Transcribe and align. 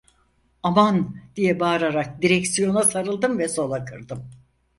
Aman! 0.63 1.15
diye 1.35 1.59
bağırarak 1.59 2.21
direksiyona 2.21 2.83
sarıldım 2.83 3.39
ve 3.39 3.47
sola 3.47 3.85
kırdım… 3.85 4.29